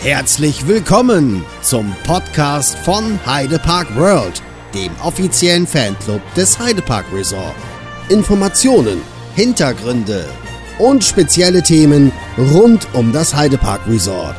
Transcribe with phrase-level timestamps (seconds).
[0.00, 4.40] Herzlich willkommen zum Podcast von Heidepark World,
[4.72, 7.56] dem offiziellen Fanclub des Heidepark Resort.
[8.08, 9.02] Informationen,
[9.34, 10.24] Hintergründe
[10.78, 14.36] und spezielle Themen rund um das Heidepark Resort.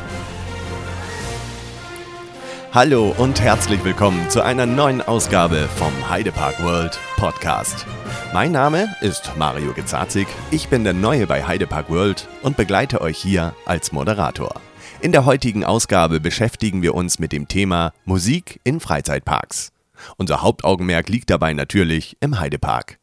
[2.72, 7.84] Hallo und herzlich willkommen zu einer neuen Ausgabe vom Heidepark World Podcast.
[8.32, 13.18] Mein Name ist Mario Gezazig, ich bin der Neue bei Heidepark World und begleite euch
[13.18, 14.54] hier als Moderator.
[15.00, 19.72] In der heutigen Ausgabe beschäftigen wir uns mit dem Thema Musik in Freizeitparks.
[20.16, 23.00] Unser Hauptaugenmerk liegt dabei natürlich im Heidepark.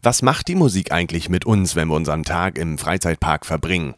[0.00, 3.94] Was macht die Musik eigentlich mit uns, wenn wir unseren Tag im Freizeitpark verbringen?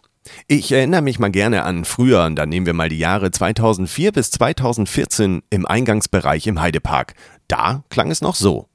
[0.47, 4.31] Ich erinnere mich mal gerne an früher, da nehmen wir mal die Jahre 2004 bis
[4.31, 7.15] 2014 im Eingangsbereich im Heidepark.
[7.49, 8.69] Da klang es noch so.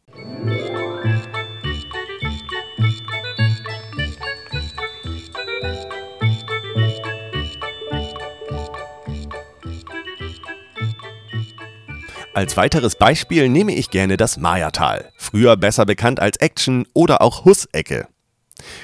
[12.34, 17.46] Als weiteres Beispiel nehme ich gerne das Mayatal, früher besser bekannt als Action oder auch
[17.46, 18.08] Hussecke.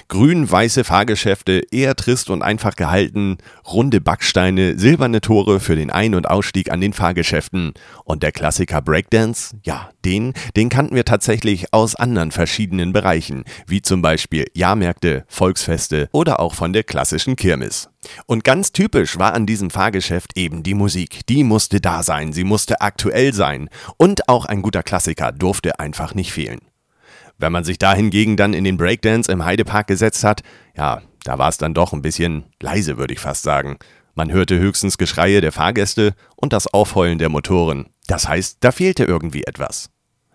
[0.07, 6.29] Grün-weiße Fahrgeschäfte, eher trist und einfach gehalten, runde Backsteine, silberne Tore für den Ein- und
[6.29, 7.73] Ausstieg an den Fahrgeschäften.
[8.03, 13.81] Und der Klassiker Breakdance, ja, den, den kannten wir tatsächlich aus anderen verschiedenen Bereichen, wie
[13.81, 17.89] zum Beispiel Jahrmärkte, Volksfeste oder auch von der klassischen Kirmes.
[18.25, 21.25] Und ganz typisch war an diesem Fahrgeschäft eben die Musik.
[21.27, 23.69] Die musste da sein, sie musste aktuell sein.
[23.97, 26.59] Und auch ein guter Klassiker durfte einfach nicht fehlen.
[27.37, 30.41] Wenn man sich da hingegen dann in den Breakdance im Heidepark gesetzt hat,
[30.75, 33.77] ja, da war es dann doch ein bisschen leise, würde ich fast sagen.
[34.15, 37.87] Man hörte höchstens Geschreie der Fahrgäste und das Aufheulen der Motoren.
[38.07, 39.89] Das heißt, da fehlte irgendwie etwas.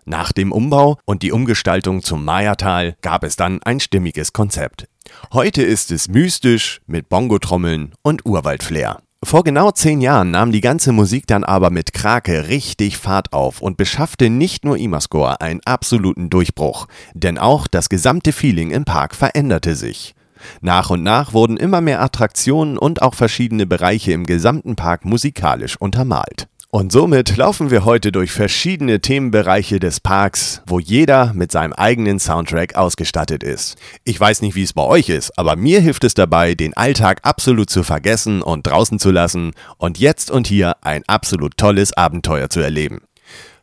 [0.05, 4.87] Nach dem Umbau und die Umgestaltung zum Mayatal gab es dann ein stimmiges Konzept.
[5.31, 9.01] Heute ist es mystisch mit Bongotrommeln und Urwaldflair.
[9.21, 13.61] Vor genau zehn Jahren nahm die ganze Musik dann aber mit Krake richtig Fahrt auf
[13.61, 19.13] und beschaffte nicht nur Imascore einen absoluten Durchbruch, denn auch das gesamte Feeling im Park
[19.15, 20.15] veränderte sich.
[20.61, 25.75] Nach und nach wurden immer mehr Attraktionen und auch verschiedene Bereiche im gesamten Park musikalisch
[25.75, 26.47] untermalt.
[26.71, 32.19] Und somit laufen wir heute durch verschiedene Themenbereiche des Parks, wo jeder mit seinem eigenen
[32.19, 33.75] Soundtrack ausgestattet ist.
[34.03, 37.21] Ich weiß nicht, wie es bei euch ist, aber mir hilft es dabei, den Alltag
[37.23, 42.51] absolut zu vergessen und draußen zu lassen und jetzt und hier ein absolut tolles Abenteuer
[42.51, 43.01] zu erleben.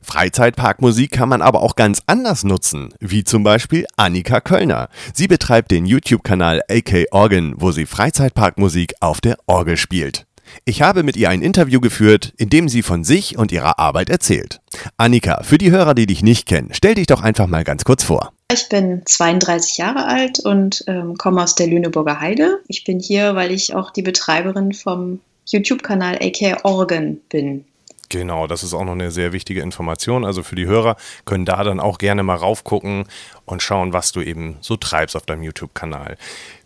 [0.02, 4.88] Freizeitparkmusik kann man aber auch ganz anders nutzen, wie zum Beispiel Annika Kölner.
[5.14, 10.26] Sie betreibt den YouTube-Kanal AK Organ, wo sie Freizeitparkmusik auf der Orgel spielt.
[10.64, 14.10] Ich habe mit ihr ein Interview geführt, in dem sie von sich und ihrer Arbeit
[14.10, 14.60] erzählt.
[14.96, 18.02] Annika, für die Hörer, die dich nicht kennen, stell dich doch einfach mal ganz kurz
[18.02, 18.32] vor.
[18.52, 22.60] Ich bin 32 Jahre alt und ähm, komme aus der Lüneburger Heide.
[22.68, 27.64] Ich bin hier, weil ich auch die Betreiberin vom YouTube-Kanal AK Organ bin.
[28.08, 30.24] Genau, das ist auch noch eine sehr wichtige Information.
[30.24, 33.04] Also für die Hörer können da dann auch gerne mal raufgucken
[33.44, 36.16] und schauen, was du eben so treibst auf deinem YouTube-Kanal.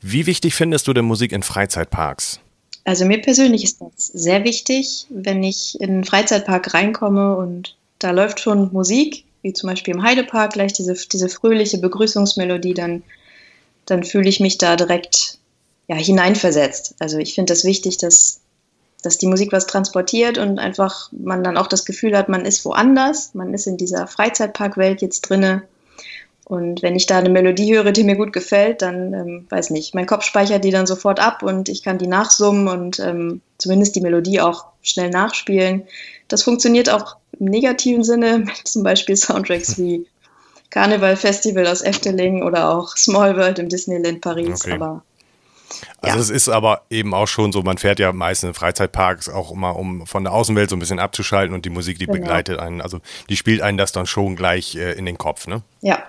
[0.02, 2.40] Wie wichtig findest du denn Musik in Freizeitparks?
[2.84, 8.10] Also mir persönlich ist das sehr wichtig, wenn ich in einen Freizeitpark reinkomme und da
[8.10, 13.02] läuft schon Musik, wie zum Beispiel im Heidepark, gleich diese, diese fröhliche Begrüßungsmelodie, dann,
[13.86, 15.38] dann fühle ich mich da direkt
[15.88, 16.94] ja, hineinversetzt.
[16.98, 18.40] Also ich finde das wichtig, dass,
[19.02, 22.64] dass die Musik was transportiert und einfach man dann auch das Gefühl hat, man ist
[22.64, 25.62] woanders, man ist in dieser Freizeitparkwelt jetzt drinne
[26.50, 29.94] und wenn ich da eine Melodie höre, die mir gut gefällt, dann ähm, weiß nicht,
[29.94, 33.94] mein Kopf speichert die dann sofort ab und ich kann die nachsummen und ähm, zumindest
[33.94, 35.84] die Melodie auch schnell nachspielen.
[36.26, 40.08] Das funktioniert auch im negativen Sinne mit zum Beispiel Soundtracks wie
[40.70, 44.64] Carnival Festival aus Efteling oder auch Small World im Disneyland Paris.
[44.64, 44.72] Okay.
[44.72, 45.04] Aber
[46.00, 46.22] also ja.
[46.22, 49.76] es ist aber eben auch schon so, man fährt ja meistens in Freizeitparks auch immer,
[49.76, 52.18] um von der Außenwelt so ein bisschen abzuschalten und die Musik, die genau.
[52.18, 55.62] begleitet einen, also die spielt einen das dann schon gleich äh, in den Kopf, ne?
[55.80, 56.02] Ja.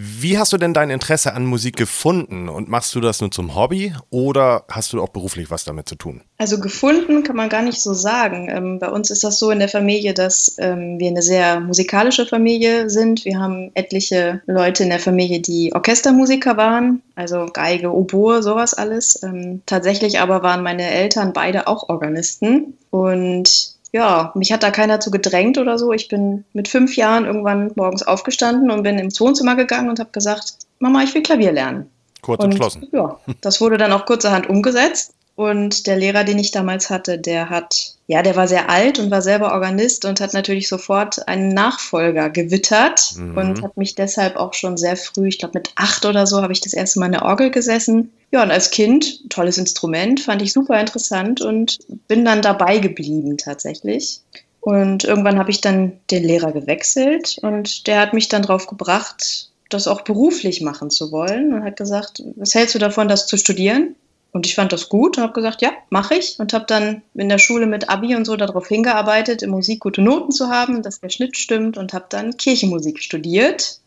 [0.00, 3.56] Wie hast du denn dein Interesse an Musik gefunden und machst du das nur zum
[3.56, 6.20] Hobby oder hast du auch beruflich was damit zu tun?
[6.36, 8.48] Also gefunden kann man gar nicht so sagen.
[8.48, 12.26] Ähm, bei uns ist das so in der Familie, dass ähm, wir eine sehr musikalische
[12.26, 13.24] Familie sind.
[13.24, 19.20] Wir haben etliche Leute in der Familie, die Orchestermusiker waren, also Geige, Oboe, sowas alles.
[19.24, 25.00] Ähm, tatsächlich aber waren meine Eltern beide auch Organisten und ja, mich hat da keiner
[25.00, 25.92] zu gedrängt oder so.
[25.92, 30.10] Ich bin mit fünf Jahren irgendwann morgens aufgestanden und bin ins Wohnzimmer gegangen und habe
[30.12, 31.90] gesagt, Mama, ich will Klavier lernen.
[32.20, 32.88] Kurz und, entschlossen.
[32.92, 35.14] Ja, das wurde dann auch kurzerhand umgesetzt.
[35.36, 39.10] Und der Lehrer, den ich damals hatte, der hat, ja, der war sehr alt und
[39.10, 43.36] war selber Organist und hat natürlich sofort einen Nachfolger gewittert mhm.
[43.36, 46.54] und hat mich deshalb auch schon sehr früh, ich glaube mit acht oder so, habe
[46.54, 48.10] ich das erste Mal in der Orgel gesessen.
[48.30, 53.36] Ja, und als Kind, tolles Instrument, fand ich super interessant und bin dann dabei geblieben
[53.36, 54.22] tatsächlich.
[54.60, 59.50] Und irgendwann habe ich dann den Lehrer gewechselt und der hat mich dann drauf gebracht,
[59.68, 63.36] das auch beruflich machen zu wollen und hat gesagt, was hältst du davon, das zu
[63.36, 63.96] studieren?
[64.32, 66.38] Und ich fand das gut und habe gesagt, ja, mache ich.
[66.38, 70.02] Und habe dann in der Schule mit Abi und so darauf hingearbeitet, in Musik gute
[70.02, 73.80] Noten zu haben, dass der Schnitt stimmt und habe dann Kirchenmusik studiert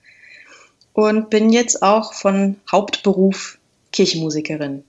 [0.93, 3.59] und bin jetzt auch von Hauptberuf
[3.91, 4.83] Kirchenmusikerin.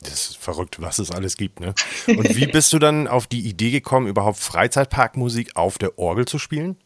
[0.00, 1.74] Das ist verrückt, was es alles gibt, ne?
[2.06, 6.38] Und wie bist du dann auf die Idee gekommen, überhaupt Freizeitparkmusik auf der Orgel zu
[6.38, 6.76] spielen?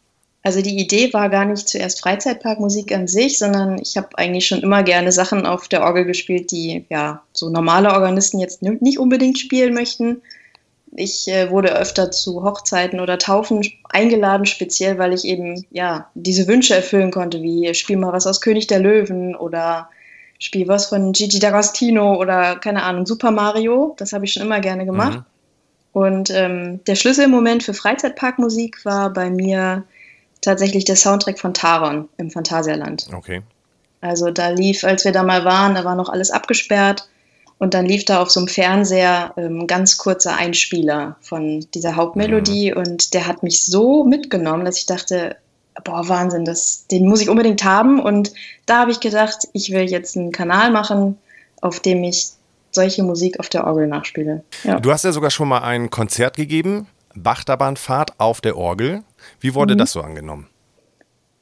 [0.43, 4.63] Also die Idee war gar nicht zuerst Freizeitparkmusik an sich, sondern ich habe eigentlich schon
[4.63, 9.39] immer gerne Sachen auf der Orgel gespielt, die ja so normale Organisten jetzt nicht unbedingt
[9.39, 10.23] spielen möchten.
[10.97, 16.49] Ich äh, wurde öfter zu Hochzeiten oder Taufen eingeladen, speziell weil ich eben ja diese
[16.49, 19.91] Wünsche erfüllen konnte, wie spiel mal was aus König der Löwen oder
[20.39, 23.95] spiel was von Gigi D'Agostino oder keine Ahnung Super Mario.
[23.99, 25.19] Das habe ich schon immer gerne gemacht.
[25.19, 25.25] Mhm.
[25.93, 29.85] Und ähm, der Schlüsselmoment für Freizeitparkmusik war bei mir
[30.41, 33.07] tatsächlich der Soundtrack von Taron im Phantasialand.
[33.15, 33.43] Okay.
[34.01, 37.09] Also da lief, als wir da mal waren, da war noch alles abgesperrt
[37.59, 42.73] und dann lief da auf so einem Fernseher ähm, ganz kurzer Einspieler von dieser Hauptmelodie
[42.73, 42.79] mhm.
[42.79, 45.37] und der hat mich so mitgenommen, dass ich dachte,
[45.85, 48.33] boah, Wahnsinn, das, den muss ich unbedingt haben und
[48.65, 51.19] da habe ich gedacht, ich will jetzt einen Kanal machen,
[51.61, 52.31] auf dem ich
[52.71, 54.43] solche Musik auf der Orgel nachspiele.
[54.65, 54.81] Ja.
[54.81, 59.03] Du hast ja sogar schon mal ein Konzert gegeben, Bachterbahnfahrt auf der Orgel.
[59.41, 59.79] Wie wurde mhm.
[59.79, 60.49] das so angenommen?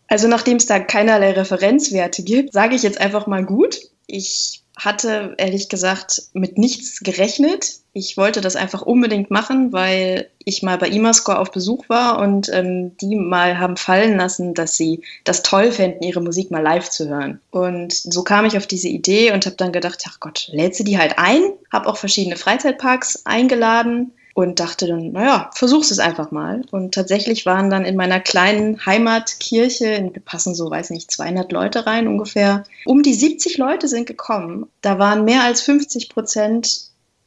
[0.09, 3.79] Also nachdem es da keinerlei Referenzwerte gibt, sage ich jetzt einfach mal gut.
[4.07, 7.81] Ich hatte ehrlich gesagt mit nichts gerechnet.
[7.93, 12.49] Ich wollte das einfach unbedingt machen, weil ich mal bei Imascore auf Besuch war und
[12.53, 16.89] ähm, die mal haben fallen lassen, dass sie das toll fänden, ihre Musik mal live
[16.89, 17.41] zu hören.
[17.51, 20.85] Und so kam ich auf diese Idee und habe dann gedacht, ach Gott, lädt sie
[20.85, 21.43] die halt ein.
[21.73, 26.63] Habe auch verschiedene Freizeitparks eingeladen und dachte dann, naja, versuch's es einfach mal.
[26.71, 31.87] Und tatsächlich waren dann in meiner kleinen Heimatkirche, wir passen so, weiß nicht, 200 Leute
[31.87, 34.69] rein ungefähr, um die 70 Leute sind gekommen.
[34.81, 36.83] Da waren mehr als 50 Prozent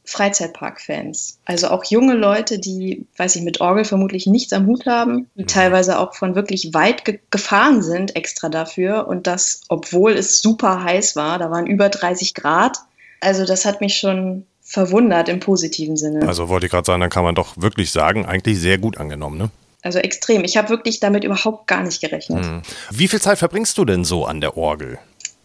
[0.06, 1.38] Freizeitpark-Fans.
[1.44, 5.44] Also auch junge Leute, die, weiß ich, mit Orgel vermutlich nichts am Hut haben, die
[5.44, 9.06] teilweise auch von wirklich weit ge gefahren sind extra dafür.
[9.06, 12.78] Und das, obwohl es super heiß war, da waren über 30 Grad.
[13.20, 16.26] Also das hat mich schon verwundert im positiven Sinne.
[16.26, 19.36] Also wollte ich gerade sagen, dann kann man doch wirklich sagen, eigentlich sehr gut angenommen,
[19.36, 19.50] ne?
[19.82, 20.44] Also extrem.
[20.44, 22.44] Ich habe wirklich damit überhaupt gar nicht gerechnet.
[22.44, 22.62] Hm.
[22.90, 24.98] Wie viel Zeit verbringst du denn so an der Orgel?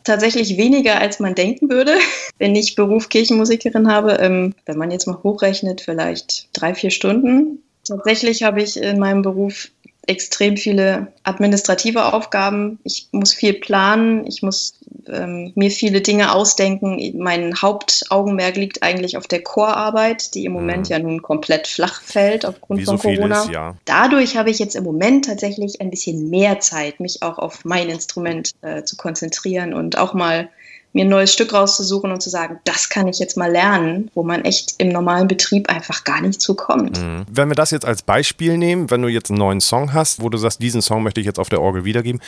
[0.05, 1.97] Tatsächlich weniger, als man denken würde,
[2.37, 4.13] wenn ich Beruf Kirchenmusikerin habe.
[4.13, 7.63] Ähm, wenn man jetzt mal hochrechnet, vielleicht drei, vier Stunden.
[7.85, 9.69] Tatsächlich habe ich in meinem Beruf
[10.07, 12.79] extrem viele administrative Aufgaben.
[12.83, 14.73] Ich muss viel planen, ich muss
[15.07, 17.13] ähm, mir viele Dinge ausdenken.
[17.17, 20.93] Mein Hauptaugenmerk liegt eigentlich auf der Chorarbeit, die im Moment mhm.
[20.93, 23.41] ja nun komplett flach fällt aufgrund Wie von so Corona.
[23.41, 23.75] Vieles, ja.
[23.85, 27.89] Dadurch habe ich jetzt im Moment tatsächlich ein bisschen mehr Zeit, mich auch auf mein
[27.89, 30.49] Instrument äh, zu konzentrieren und auch mal
[30.97, 34.23] mir ein neues Stück rauszusuchen und zu sagen, das kann ich jetzt mal lernen, wo
[34.23, 36.99] man echt im normalen Betrieb einfach gar nicht zukommt.
[36.99, 37.25] Mhm.
[37.31, 40.29] Wenn wir das jetzt als Beispiel nehmen, wenn du jetzt einen neuen Song hast, wo
[40.29, 42.19] du sagst, diesen Song möchte ich jetzt auf der Orgel wiedergeben,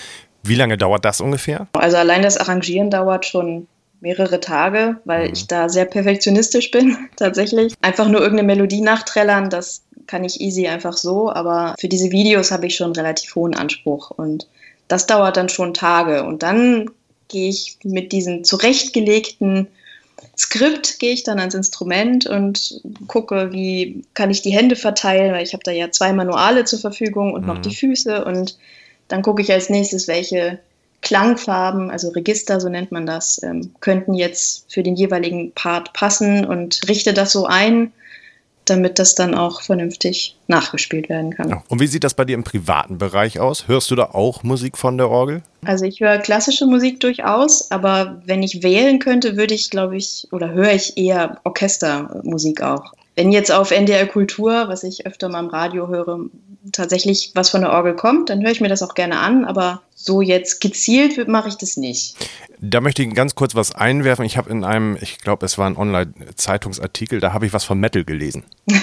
[0.44, 1.68] wie lange dauert das ungefähr?
[1.74, 3.68] Also allein das Arrangieren dauert schon
[4.01, 5.33] mehrere Tage, weil mhm.
[5.33, 7.74] ich da sehr perfektionistisch bin, tatsächlich.
[7.81, 12.52] Einfach nur irgendeine Melodie nachträllern, das kann ich easy einfach so, aber für diese Videos
[12.52, 14.47] habe ich schon relativ hohen Anspruch und
[14.88, 16.90] das dauert dann schon Tage und dann
[17.30, 19.68] gehe ich mit diesem zurechtgelegten
[20.38, 25.44] Skript, gehe ich dann ans Instrument und gucke, wie kann ich die Hände verteilen, weil
[25.44, 27.48] ich habe da ja zwei Manuale zur Verfügung und mhm.
[27.48, 28.57] noch die Füße und
[29.07, 30.59] dann gucke ich als nächstes, welche
[31.02, 36.45] Klangfarben, also Register, so nennt man das, ähm, könnten jetzt für den jeweiligen Part passen
[36.45, 37.94] und richte das so ein
[38.69, 41.49] damit das dann auch vernünftig nachgespielt werden kann.
[41.49, 41.64] Ja.
[41.68, 43.68] Und wie sieht das bei dir im privaten Bereich aus?
[43.68, 45.42] Hörst du da auch Musik von der Orgel?
[45.66, 50.28] Also ich höre klassische Musik durchaus, aber wenn ich wählen könnte, würde ich, glaube ich,
[50.31, 52.94] oder höre ich eher Orchestermusik auch.
[53.16, 56.19] Wenn jetzt auf NDR Kultur, was ich öfter mal im Radio höre,
[56.71, 59.81] tatsächlich was von der Orgel kommt, dann höre ich mir das auch gerne an, aber
[59.95, 62.16] so jetzt gezielt mache ich das nicht.
[62.59, 64.26] Da möchte ich ganz kurz was einwerfen.
[64.26, 67.80] Ich habe in einem, ich glaube, es war ein Online-Zeitungsartikel, da habe ich was von
[67.80, 68.44] Metal gelesen.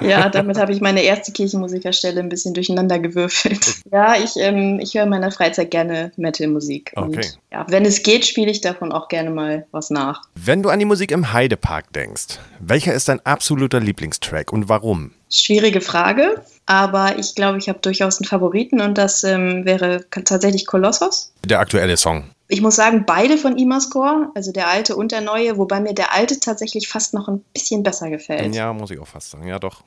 [0.00, 3.60] Ja, damit habe ich meine erste Kirchenmusikerstelle ein bisschen durcheinander gewürfelt.
[3.92, 6.92] Ja, ich, ähm, ich höre in meiner Freizeit gerne Metal-Musik.
[6.94, 7.04] Okay.
[7.04, 10.22] Und ja, wenn es geht, spiele ich davon auch gerne mal was nach.
[10.36, 15.12] Wenn du an die Musik im Heidepark denkst, welcher ist dein absoluter Lieblingstrack und warum?
[15.28, 20.66] Schwierige Frage, aber ich glaube, ich habe durchaus einen Favoriten und das ähm, wäre tatsächlich
[20.66, 21.32] Kolossos.
[21.44, 22.24] Der aktuelle Song.
[22.50, 26.12] Ich muss sagen, beide von Imascore, also der alte und der neue, wobei mir der
[26.12, 28.54] alte tatsächlich fast noch ein bisschen besser gefällt.
[28.54, 29.46] Ja, muss ich auch fast sagen.
[29.46, 29.82] Ja, doch.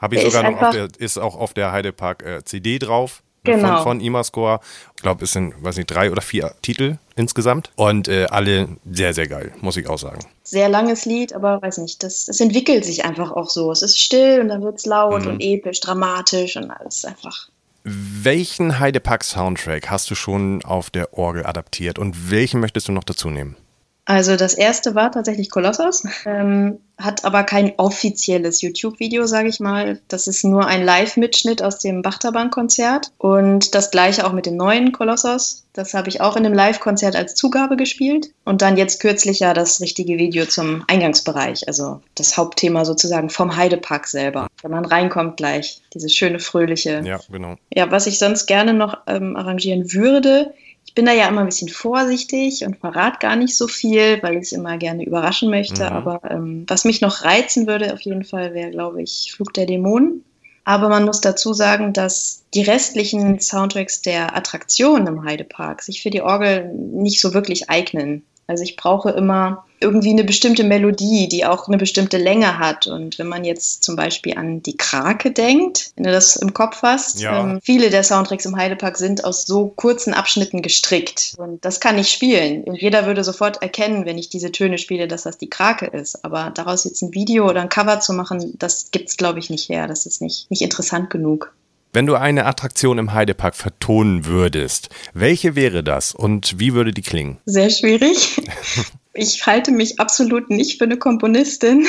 [0.00, 2.78] Habe ich Der sogar ist noch auf der, ist auch auf der Heidepark äh, CD
[2.78, 3.22] drauf.
[3.44, 3.76] äh, Genau.
[3.76, 4.60] Von, von Imascore.
[4.96, 7.70] Ich glaube, es sind, weiß nicht, drei oder vier Titel insgesamt.
[7.76, 10.20] Und äh, alle sehr, sehr geil, muss ich auch sagen.
[10.42, 13.70] Sehr langes Lied, aber weiß nicht, das, das entwickelt sich einfach auch so.
[13.70, 15.30] Es ist still und dann wird es laut Mhm.
[15.32, 17.48] und episch, dramatisch und alles einfach.
[17.86, 23.28] Welchen Heidepark-Soundtrack hast du schon auf der Orgel adaptiert und welchen möchtest du noch dazu
[23.28, 23.58] nehmen?
[24.06, 30.00] Also das erste war tatsächlich Kolossos, ähm, hat aber kein offizielles YouTube-Video, sage ich mal.
[30.08, 34.92] Das ist nur ein Live-Mitschnitt aus dem Bachterbank-Konzert und das gleiche auch mit dem neuen
[34.92, 35.64] Kolossos.
[35.72, 39.54] Das habe ich auch in einem Live-Konzert als Zugabe gespielt und dann jetzt kürzlich ja
[39.54, 44.48] das richtige Video zum Eingangsbereich, also das Hauptthema sozusagen vom Heidepark selber.
[44.62, 47.02] Wenn man reinkommt gleich, dieses schöne, fröhliche.
[47.04, 47.56] Ja, genau.
[47.74, 50.52] Ja, was ich sonst gerne noch ähm, arrangieren würde,
[50.94, 54.36] ich bin da ja immer ein bisschen vorsichtig und verrate gar nicht so viel, weil
[54.36, 55.82] ich es immer gerne überraschen möchte.
[55.86, 55.90] Mhm.
[55.90, 59.66] Aber ähm, was mich noch reizen würde, auf jeden Fall, wäre, glaube ich, Flug der
[59.66, 60.24] Dämonen.
[60.62, 66.10] Aber man muss dazu sagen, dass die restlichen Soundtracks der Attraktionen im Heidepark sich für
[66.10, 68.22] die Orgel nicht so wirklich eignen.
[68.46, 72.86] Also ich brauche immer irgendwie eine bestimmte Melodie, die auch eine bestimmte Länge hat.
[72.86, 76.80] Und wenn man jetzt zum Beispiel an die Krake denkt, wenn du das im Kopf
[76.82, 77.40] hast, Ja.
[77.40, 81.34] ähm, viele der Soundtracks im Heidepark sind aus so kurzen Abschnitten gestrickt.
[81.36, 82.64] Und das kann ich spielen.
[82.64, 86.24] Und jeder würde sofort erkennen, wenn ich diese Töne spiele, dass das die Krake ist.
[86.24, 89.68] Aber daraus jetzt ein Video oder ein Cover zu machen, das gibt's glaube ich, nicht
[89.68, 89.86] her.
[89.86, 91.52] Das ist nicht, nicht interessant genug.
[91.94, 97.02] Wenn du eine Attraktion im Heidepark vertonen würdest, welche wäre das und wie würde die
[97.02, 97.38] klingen?
[97.46, 98.42] Sehr schwierig.
[99.16, 101.86] Ich halte mich absolut nicht für eine Komponistin.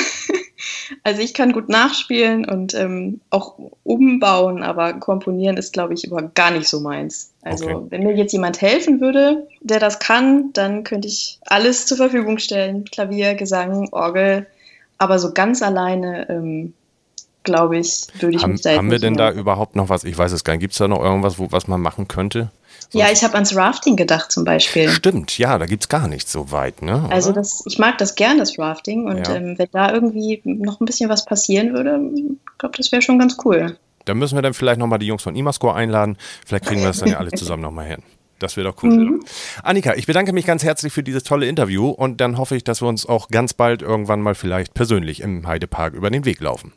[1.02, 6.22] Also ich kann gut nachspielen und ähm, auch umbauen, aber komponieren ist, glaube ich, über
[6.22, 7.32] gar nicht so meins.
[7.42, 7.86] Also Okay.
[7.90, 12.38] wenn mir jetzt jemand helfen würde, der das kann, dann könnte ich alles zur Verfügung
[12.38, 12.84] stellen.
[12.84, 14.46] Klavier, Gesang, Orgel.
[14.98, 16.72] Aber so ganz alleine, ähm,
[17.46, 19.88] glaube ich, würde ich Haben, mich da jetzt haben wir denn da mehr- überhaupt noch
[19.88, 20.04] was?
[20.04, 20.60] Ich weiß es gar nicht.
[20.60, 22.50] Gibt es da noch irgendwas, wo, was man machen könnte?
[22.92, 24.88] Ja, ich habe ans Rafting gedacht zum Beispiel.
[24.90, 27.08] Stimmt, ja, da gibt es gar nichts so weit, ne?
[27.10, 29.06] Also das, ich mag das gern, das Rafting.
[29.06, 29.34] Und Ja.
[29.34, 33.18] ähm, wenn da irgendwie noch ein bisschen was passieren würde, ich glaube, das wäre schon
[33.18, 33.76] ganz cool.
[34.04, 36.16] Da müssen wir dann vielleicht nochmal die Jungs von Imascore einladen.
[36.44, 38.02] Vielleicht kriegen wir das dann ja alle zusammen nochmal hin.
[38.38, 38.90] Das wäre doch cool.
[38.94, 39.20] Mhm.
[39.62, 42.82] Annika, ich bedanke mich ganz herzlich für dieses tolle Interview und dann hoffe ich, dass
[42.82, 46.72] wir uns auch ganz bald irgendwann mal vielleicht persönlich im Heidepark über den Weg laufen.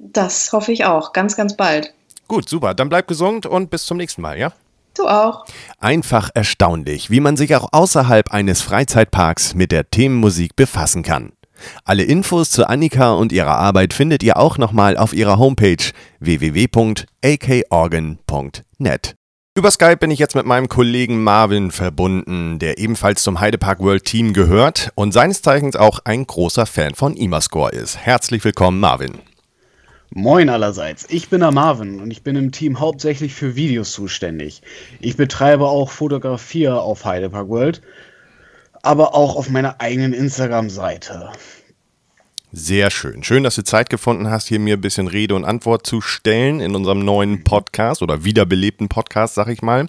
[0.00, 1.92] Das hoffe ich auch, ganz, ganz bald.
[2.26, 2.74] Gut, super.
[2.74, 4.52] Dann bleib gesund und bis zum nächsten Mal, ja?
[4.96, 5.44] Du auch.
[5.78, 11.32] Einfach erstaunlich, wie man sich auch außerhalb eines Freizeitparks mit der Themenmusik befassen kann.
[11.84, 15.76] Alle Infos zu Annika und ihrer Arbeit findet ihr auch nochmal auf ihrer Homepage
[16.20, 19.14] www.akorgan.net.
[19.56, 24.04] Über Skype bin ich jetzt mit meinem Kollegen Marvin verbunden, der ebenfalls zum Heidepark World
[24.04, 27.98] Team gehört und seines Zeichens auch ein großer Fan von Imascore ist.
[27.98, 29.18] Herzlich willkommen, Marvin.
[30.12, 34.60] Moin allerseits, ich bin der Marvin und ich bin im Team hauptsächlich für Videos zuständig.
[34.98, 37.80] Ich betreibe auch Fotografie auf Heidepark World,
[38.82, 41.30] aber auch auf meiner eigenen Instagram-Seite.
[42.50, 43.22] Sehr schön.
[43.22, 46.58] Schön, dass du Zeit gefunden hast, hier mir ein bisschen Rede und Antwort zu stellen
[46.58, 49.86] in unserem neuen Podcast oder wiederbelebten Podcast, sag ich mal.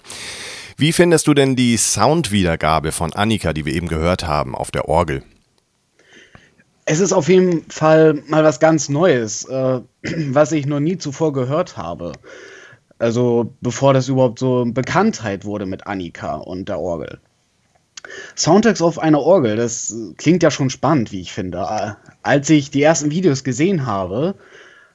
[0.76, 4.88] Wie findest du denn die Soundwiedergabe von Annika, die wir eben gehört haben, auf der
[4.88, 5.24] Orgel?
[6.84, 11.32] Es ist auf jeden Fall mal was ganz Neues, äh, was ich noch nie zuvor
[11.32, 12.12] gehört habe.
[12.98, 17.20] Also bevor das überhaupt so Bekanntheit wurde mit Annika und der Orgel.
[18.36, 21.58] Soundtracks auf einer Orgel, das klingt ja schon spannend, wie ich finde.
[21.58, 24.34] Äh, Als ich die ersten Videos gesehen habe,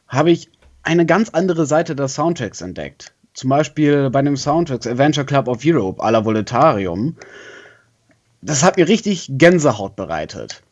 [0.08, 0.50] habe ich
[0.84, 3.13] eine ganz andere Seite der Soundtracks entdeckt.
[3.34, 7.15] Zum Beispiel bei dem Soundtracks Adventure Club of Europe à la Voletarium.
[8.41, 10.63] Das hat mir richtig Gänsehaut bereitet.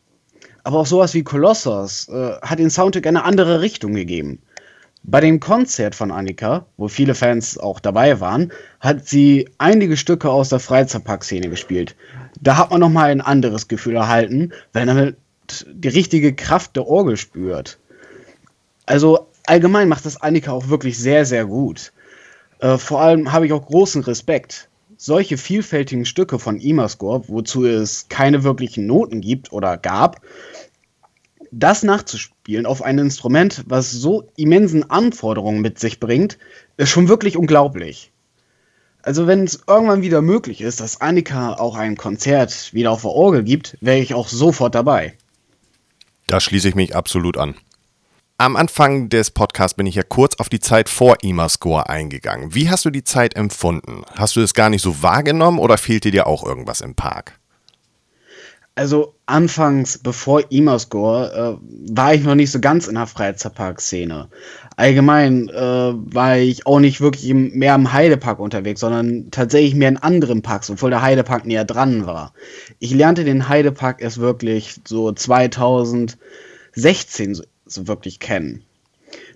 [0.66, 4.42] Aber auch sowas wie Colossus äh, hat den Soundtrack eine andere Richtung gegeben.
[5.04, 10.28] Bei dem Konzert von Annika, wo viele Fans auch dabei waren, hat sie einige Stücke
[10.28, 11.94] aus der Freizeitparkszene gespielt.
[12.40, 15.16] Da hat man nochmal ein anderes Gefühl erhalten, weil man damit
[15.68, 17.78] die richtige Kraft der Orgel spürt.
[18.86, 21.92] Also allgemein macht das Annika auch wirklich sehr, sehr gut.
[22.58, 24.68] Äh, vor allem habe ich auch großen Respekt.
[24.96, 30.22] Solche vielfältigen Stücke von Imascore, wozu es keine wirklichen Noten gibt oder gab,
[31.52, 36.38] das nachzuspielen auf ein Instrument, was so immensen Anforderungen mit sich bringt,
[36.76, 38.12] ist schon wirklich unglaublich.
[39.02, 43.12] Also wenn es irgendwann wieder möglich ist, dass Annika auch ein Konzert wieder auf der
[43.12, 45.14] Orgel gibt, wäre ich auch sofort dabei.
[46.26, 47.54] Da schließe ich mich absolut an.
[48.38, 52.54] Am Anfang des Podcasts bin ich ja kurz auf die Zeit vor IMA-Score eingegangen.
[52.54, 54.02] Wie hast du die Zeit empfunden?
[54.14, 57.40] Hast du es gar nicht so wahrgenommen oder fehlte dir auch irgendwas im Park?
[58.74, 61.56] Also anfangs, bevor IMA-Score, äh,
[61.94, 64.28] war ich noch nicht so ganz in der Freizeitpark-Szene.
[64.76, 69.96] Allgemein äh, war ich auch nicht wirklich mehr im Heidepark unterwegs, sondern tatsächlich mehr in
[69.96, 72.34] anderen Parks, obwohl der Heidepark näher dran war.
[72.80, 78.64] Ich lernte den Heidepark erst wirklich so 2016 so, so wirklich kennen.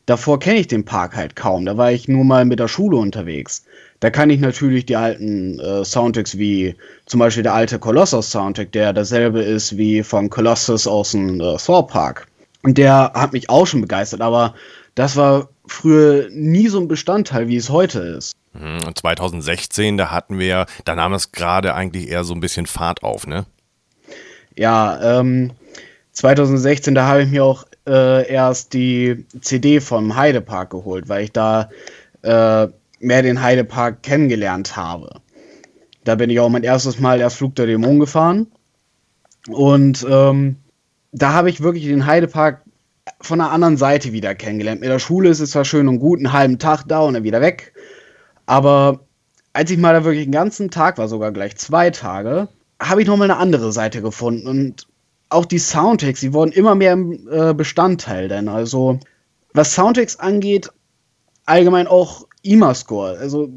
[0.07, 2.97] Davor kenne ich den Park halt kaum, da war ich nur mal mit der Schule
[2.97, 3.65] unterwegs.
[4.01, 6.75] Da kann ich natürlich die alten äh, Soundtracks wie
[7.07, 11.57] zum Beispiel der alte Colossus Soundtrack, der dasselbe ist wie von Colossus aus dem äh,
[11.59, 12.27] Thor Park.
[12.63, 14.55] Und der hat mich auch schon begeistert, aber
[14.95, 18.35] das war früher nie so ein Bestandteil, wie es heute ist.
[18.55, 22.67] Hm, und 2016, da hatten wir, da nahm es gerade eigentlich eher so ein bisschen
[22.67, 23.47] Fahrt auf, ne?
[24.57, 25.53] Ja, ähm,
[26.13, 31.33] 2016, da habe ich mir auch äh, erst die CD vom Heidepark geholt, weil ich
[31.33, 31.69] da
[32.23, 32.69] äh,
[33.01, 35.21] mehr den Heidepark kennengelernt habe.
[36.05, 38.47] Da bin ich auch mein erstes Mal erst Flug der Dämon gefahren.
[39.49, 40.57] Und ähm,
[41.13, 42.63] da habe ich wirklich den Heidepark
[43.21, 44.81] von einer anderen Seite wieder kennengelernt.
[44.81, 47.25] Mit der Schule ist es zwar schön und gut, einen halben Tag da und dann
[47.25, 47.73] wieder weg.
[48.47, 49.01] Aber
[49.53, 52.49] als ich mal da wirklich einen ganzen Tag war, sogar gleich zwei Tage,
[52.81, 54.47] habe ich nochmal eine andere Seite gefunden.
[54.47, 54.87] Und
[55.31, 58.29] auch die Soundtracks, die wurden immer mehr äh, Bestandteil.
[58.29, 58.99] Denn also,
[59.55, 60.71] was Soundtracks angeht,
[61.47, 63.19] allgemein auch IMA-Score.
[63.19, 63.49] Also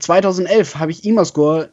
[0.00, 1.70] 2011 habe ich IMA-Score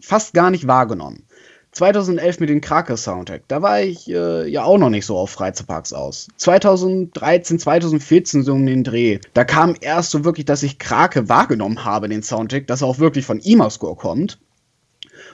[0.00, 1.24] fast gar nicht wahrgenommen.
[1.72, 5.92] 2011 mit dem Krake-Soundtrack, da war ich äh, ja auch noch nicht so auf Freizeitparks
[5.92, 6.28] aus.
[6.36, 11.84] 2013, 2014 so um den Dreh, da kam erst so wirklich, dass ich Krake wahrgenommen
[11.84, 14.38] habe, den Soundtrack, dass er auch wirklich von IMA-Score kommt.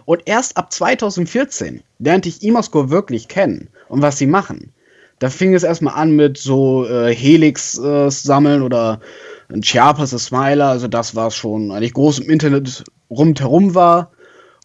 [0.04, 4.72] Und erst ab 2014 lernte ich IMA-Score wirklich kennen und was sie machen.
[5.18, 9.00] Da fing es erstmal an mit so äh, Helix äh, sammeln oder
[9.48, 14.10] ein Chiapas, Smiler, also das war schon eigentlich groß im Internet rundherum war.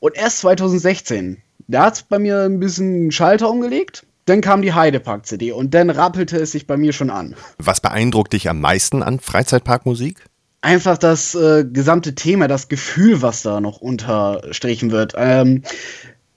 [0.01, 4.05] Und erst 2016, da hat es bei mir ein bisschen Schalter umgelegt.
[4.25, 7.35] Dann kam die Heidepark-CD und dann rappelte es sich bei mir schon an.
[7.57, 10.28] Was beeindruckt dich am meisten an Freizeitparkmusik?
[10.61, 15.13] Einfach das äh, gesamte Thema, das Gefühl, was da noch unterstrichen wird.
[15.15, 15.63] Ähm,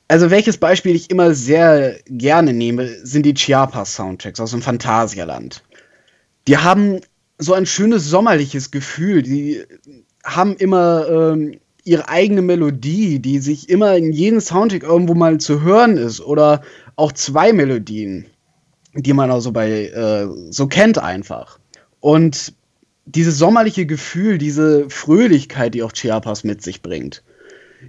[0.06, 5.62] also welches Beispiel ich immer sehr gerne nehme, sind die Chiapas-Soundtracks aus dem Phantasialand.
[6.46, 7.00] Die haben
[7.38, 9.22] so ein schönes sommerliches Gefühl.
[9.22, 9.62] Die
[10.24, 15.62] haben immer ähm, ihre eigene Melodie, die sich immer in jedem Soundtrack irgendwo mal zu
[15.62, 16.20] hören ist.
[16.20, 16.62] Oder
[16.96, 18.26] auch zwei Melodien,
[18.94, 21.58] die man also bei äh, so kennt einfach.
[22.00, 22.54] Und
[23.04, 27.22] dieses sommerliche Gefühl, diese Fröhlichkeit, die auch Chiapas mit sich bringt,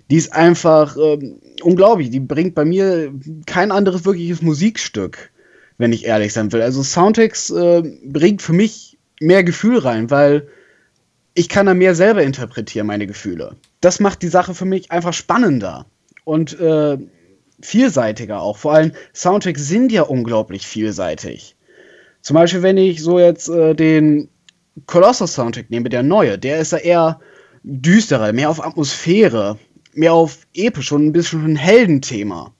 [0.09, 2.09] die ist einfach ähm, unglaublich.
[2.09, 3.13] Die bringt bei mir
[3.45, 5.31] kein anderes wirkliches Musikstück,
[5.77, 6.61] wenn ich ehrlich sein will.
[6.61, 10.47] Also Soundtracks äh, bringt für mich mehr Gefühl rein, weil
[11.35, 13.55] ich kann da mehr selber interpretieren, meine Gefühle.
[13.81, 15.85] Das macht die Sache für mich einfach spannender
[16.23, 16.97] und äh,
[17.61, 18.57] vielseitiger auch.
[18.57, 21.55] Vor allem Soundtracks sind ja unglaublich vielseitig.
[22.21, 24.29] Zum Beispiel, wenn ich so jetzt äh, den
[24.85, 27.19] Colossus Soundtrack nehme, der neue, der ist ja eher
[27.63, 29.57] düsterer, mehr auf Atmosphäre,
[29.93, 32.53] mehr auf episch und ein bisschen ein Heldenthema.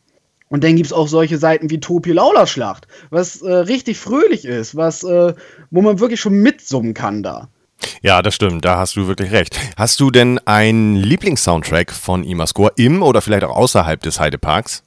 [0.49, 4.45] Und dann gibt es auch solche Seiten wie Topi Laula Schlacht, was äh, richtig fröhlich
[4.45, 5.33] ist, was, äh,
[5.71, 7.49] wo man wirklich schon mitsummen kann da.
[8.01, 9.59] Ja, das stimmt, da hast du wirklich recht.
[9.77, 14.83] Hast du denn einen Lieblingssoundtrack von Imascore im oder vielleicht auch außerhalb des Heideparks?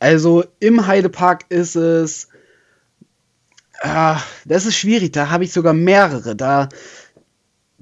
[0.00, 2.28] Also im Heidepark ist es.
[3.80, 6.36] Äh, das ist schwierig, da habe ich sogar mehrere.
[6.36, 6.68] Da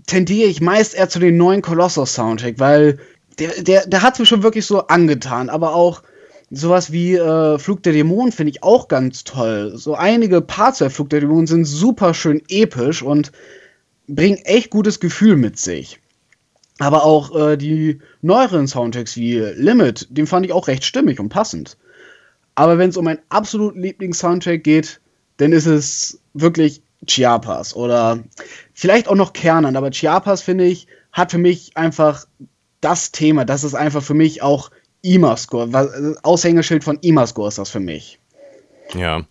[0.06, 2.98] tendiere ich meist eher zu den neuen Colossus-Soundtrack, weil
[3.38, 6.02] der, der, der hat mir schon wirklich so angetan, aber auch
[6.50, 9.72] sowas wie äh, Flug der Dämonen finde ich auch ganz toll.
[9.76, 13.32] So einige Parts der Flug der Dämonen sind super schön episch und
[14.06, 15.98] bringen echt gutes Gefühl mit sich.
[16.78, 21.28] Aber auch äh, die neueren Soundtracks wie Limit, den fand ich auch recht stimmig und
[21.28, 21.76] passend.
[22.54, 25.00] Aber wenn es um meinen absoluten Lieblings-Soundtrack geht,
[25.42, 28.20] dann ist es wirklich Chiapas oder
[28.74, 29.74] vielleicht auch noch Kernan.
[29.74, 32.26] Aber Chiapas, finde ich, hat für mich einfach
[32.80, 33.44] das Thema.
[33.44, 34.70] Das ist einfach für mich auch
[35.02, 36.16] IMA-Score.
[36.22, 38.20] Aushängeschild von IMA-Score ist das für mich.
[38.94, 39.22] Ja.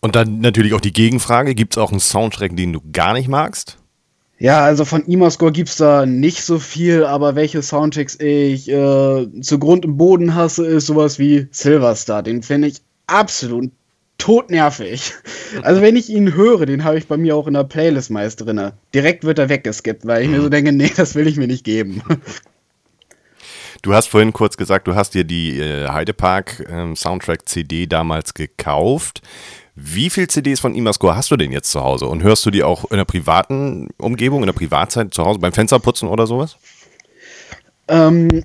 [0.00, 3.28] Und dann natürlich auch die Gegenfrage: Gibt es auch einen Soundtrack, den du gar nicht
[3.28, 3.76] magst?
[4.38, 9.26] Ja, also von IMA-Score gibt es da nicht so viel, aber welche Soundtracks ich äh,
[9.42, 12.22] zu Grund im Boden hasse, ist sowas wie Silverstar.
[12.22, 13.70] Den finde ich absolut
[14.18, 15.14] todnervig.
[15.62, 18.40] Also wenn ich ihn höre, den habe ich bei mir auch in der Playlist meist
[18.40, 18.72] drin.
[18.94, 21.64] Direkt wird er weggeskippt, weil ich mir so denke, nee, das will ich mir nicht
[21.64, 22.02] geben.
[23.82, 28.34] Du hast vorhin kurz gesagt, du hast dir die äh, Heidepark ähm, Soundtrack CD damals
[28.34, 29.22] gekauft.
[29.76, 32.06] Wie viele CDs von Imascore hast du denn jetzt zu Hause?
[32.06, 35.52] Und hörst du die auch in der privaten Umgebung, in der Privatzeit zu Hause, beim
[35.52, 36.56] Fensterputzen oder sowas?
[37.88, 38.44] Ähm,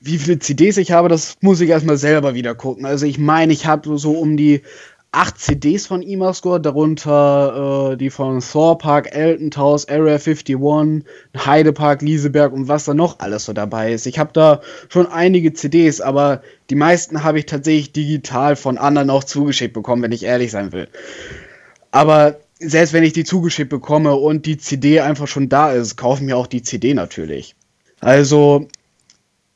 [0.00, 2.86] wie viele CDs ich habe, das muss ich erstmal selber wieder gucken.
[2.86, 4.62] Also ich meine, ich habe so um die
[5.10, 11.04] acht CDs von Imascore, darunter äh, die von Thor Park, Elton House, Area 51,
[11.36, 14.06] Heidepark, Lieseberg und was da noch alles so dabei ist.
[14.06, 19.10] Ich habe da schon einige CDs, aber die meisten habe ich tatsächlich digital von anderen
[19.10, 20.88] auch zugeschickt bekommen, wenn ich ehrlich sein will.
[21.90, 26.26] Aber selbst wenn ich die zugeschickt bekomme und die CD einfach schon da ist, kaufen
[26.26, 27.54] mir auch die CD natürlich.
[28.00, 28.68] Also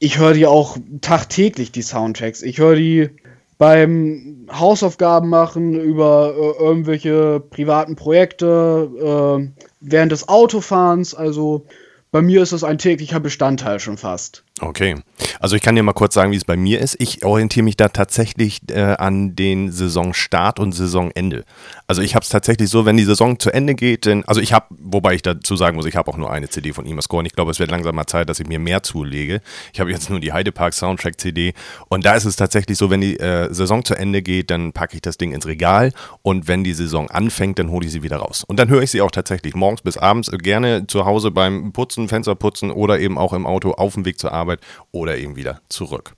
[0.03, 2.43] ich höre die auch tagtäglich, die Soundtracks.
[2.43, 3.11] Ich höre die
[3.57, 11.15] beim Hausaufgaben machen, über äh, irgendwelche privaten Projekte, äh, während des Autofahrens.
[11.15, 11.67] Also
[12.11, 14.43] bei mir ist das ein täglicher Bestandteil schon fast.
[14.63, 14.95] Okay.
[15.41, 16.95] Also ich kann dir mal kurz sagen, wie es bei mir ist.
[17.01, 21.45] Ich orientiere mich da tatsächlich äh, an den Saisonstart und Saisonende.
[21.89, 24.53] Also ich habe es tatsächlich so, wenn die Saison zu Ende geht, denn, also ich
[24.53, 27.27] habe, wobei ich dazu sagen muss, ich habe auch nur eine CD von Imascore und
[27.27, 29.41] ich glaube, es wird langsam mal Zeit, dass ich mir mehr zulege.
[29.73, 31.55] Ich habe jetzt nur die Heidepark Soundtrack CD
[31.89, 34.95] und da ist es tatsächlich so, wenn die äh, Saison zu Ende geht, dann packe
[34.95, 38.19] ich das Ding ins Regal und wenn die Saison anfängt, dann hole ich sie wieder
[38.19, 38.45] raus.
[38.47, 42.09] Und dann höre ich sie auch tatsächlich morgens bis abends gerne zu Hause beim Putzen,
[42.09, 44.52] Fensterputzen oder eben auch im Auto auf dem Weg zur Arbeit
[44.91, 46.15] oder eben wieder zurück.